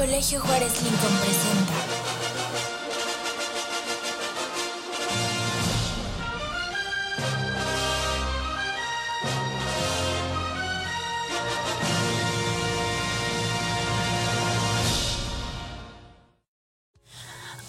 [0.00, 1.72] Colegio Juárez Lincoln presenta.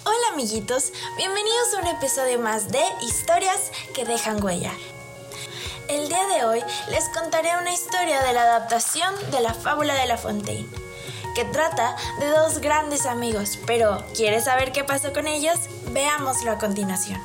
[0.04, 4.72] Hola amiguitos, bienvenidos a un episodio más de Historias que dejan huella.
[5.90, 10.06] El día de hoy les contaré una historia de la adaptación de la fábula de
[10.06, 10.70] La Fontaine,
[11.34, 15.58] que trata de dos grandes amigos, pero ¿quieres saber qué pasó con ellos?
[15.90, 17.20] Veámoslo a continuación.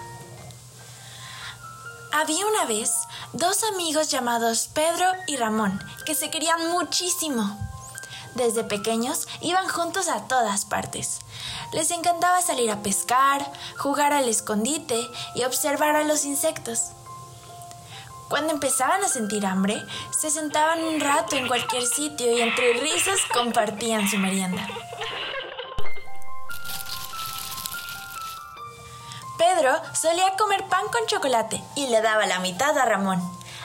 [2.13, 2.93] Había una vez
[3.33, 7.57] dos amigos llamados Pedro y Ramón, que se querían muchísimo.
[8.33, 11.19] Desde pequeños iban juntos a todas partes.
[11.73, 16.91] Les encantaba salir a pescar, jugar al escondite y observar a los insectos.
[18.29, 23.19] Cuando empezaban a sentir hambre, se sentaban un rato en cualquier sitio y entre risas
[23.33, 24.67] compartían su merienda.
[29.37, 33.21] Pedro solía comer pan con chocolate y le daba la mitad a Ramón.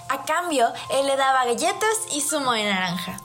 [0.08, 3.18] A cambio, él le daba galletas y zumo de naranja.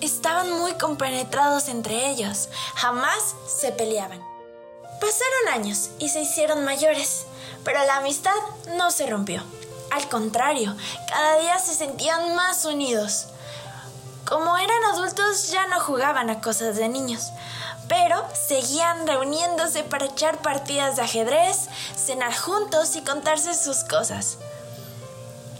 [0.00, 4.20] Estaban muy compenetrados entre ellos, jamás se peleaban.
[5.00, 7.26] Pasaron años y se hicieron mayores,
[7.64, 8.34] pero la amistad
[8.76, 9.42] no se rompió.
[9.90, 10.76] Al contrario,
[11.08, 13.26] cada día se sentían más unidos.
[14.24, 17.30] Como eran adultos ya no jugaban a cosas de niños,
[17.88, 24.36] pero seguían reuniéndose para echar partidas de ajedrez, cenar juntos y contarse sus cosas.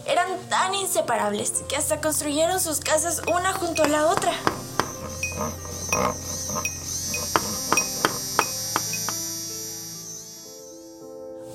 [0.09, 4.31] Eran tan inseparables que hasta construyeron sus casas una junto a la otra.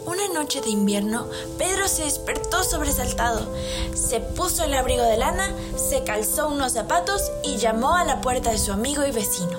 [0.07, 1.27] Una noche de invierno,
[1.59, 3.53] Pedro se despertó sobresaltado.
[3.97, 8.53] Se puso el abrigo de lana, se calzó unos zapatos y llamó a la puerta
[8.53, 9.59] de su amigo y vecino.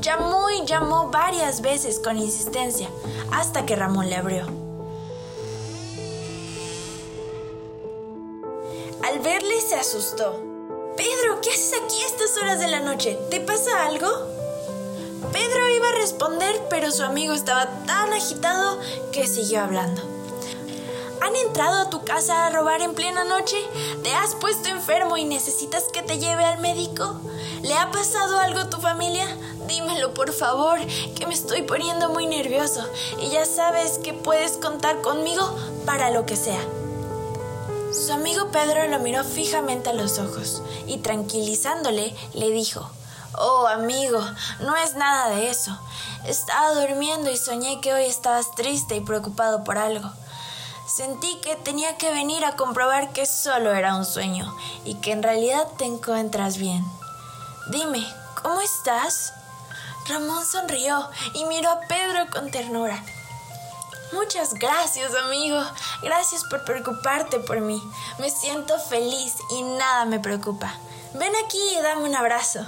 [0.00, 2.88] Llamó y llamó varias veces con insistencia,
[3.30, 4.67] hasta que Ramón le abrió.
[9.68, 10.40] Se asustó.
[10.96, 13.18] Pedro, ¿qué haces aquí a estas horas de la noche?
[13.30, 14.08] ¿Te pasa algo?
[15.30, 18.78] Pedro iba a responder, pero su amigo estaba tan agitado
[19.12, 20.00] que siguió hablando.
[21.20, 23.58] ¿Han entrado a tu casa a robar en plena noche?
[24.02, 27.20] ¿Te has puesto enfermo y necesitas que te lleve al médico?
[27.60, 29.26] ¿Le ha pasado algo a tu familia?
[29.66, 30.78] Dímelo por favor,
[31.14, 32.88] que me estoy poniendo muy nervioso
[33.20, 36.77] y ya sabes que puedes contar conmigo para lo que sea.
[37.98, 42.88] Su amigo Pedro lo miró fijamente a los ojos y tranquilizándole le dijo,
[43.34, 44.20] Oh amigo,
[44.60, 45.76] no es nada de eso.
[46.24, 50.08] Estaba durmiendo y soñé que hoy estabas triste y preocupado por algo.
[50.86, 55.24] Sentí que tenía que venir a comprobar que solo era un sueño y que en
[55.24, 56.84] realidad te encuentras bien.
[57.70, 58.06] Dime,
[58.40, 59.32] ¿cómo estás?
[60.08, 63.02] Ramón sonrió y miró a Pedro con ternura.
[64.12, 65.60] Muchas gracias, amigo.
[66.02, 67.82] Gracias por preocuparte por mí.
[68.18, 70.74] Me siento feliz y nada me preocupa.
[71.14, 72.64] Ven aquí y dame un abrazo.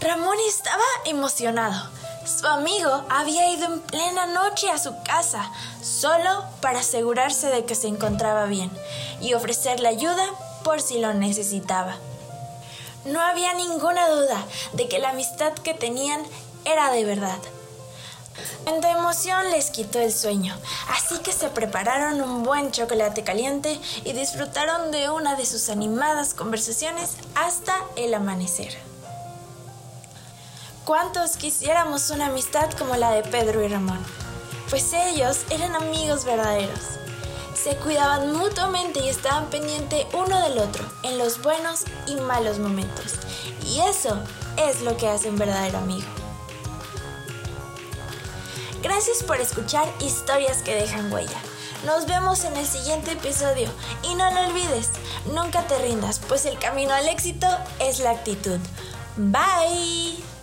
[0.00, 1.88] Ramón estaba emocionado.
[2.24, 5.50] Su amigo había ido en plena noche a su casa
[5.82, 8.70] solo para asegurarse de que se encontraba bien
[9.20, 10.26] y ofrecerle ayuda
[10.62, 11.96] por si lo necesitaba.
[13.04, 16.22] No había ninguna duda de que la amistad que tenían
[16.64, 17.38] era de verdad.
[18.64, 20.56] De emoción les quitó el sueño,
[20.90, 26.34] así que se prepararon un buen chocolate caliente y disfrutaron de una de sus animadas
[26.34, 28.76] conversaciones hasta el amanecer.
[30.84, 34.04] ¿Cuántos quisiéramos una amistad como la de Pedro y Ramón?
[34.68, 36.80] Pues ellos eran amigos verdaderos.
[37.54, 43.14] Se cuidaban mutuamente y estaban pendientes uno del otro en los buenos y malos momentos.
[43.66, 44.18] Y eso
[44.56, 46.23] es lo que hace un verdadero amigo.
[48.84, 51.40] Gracias por escuchar historias que dejan huella.
[51.86, 53.70] Nos vemos en el siguiente episodio
[54.02, 54.90] y no lo olvides,
[55.32, 57.46] nunca te rindas, pues el camino al éxito
[57.80, 58.58] es la actitud.
[59.16, 60.33] Bye.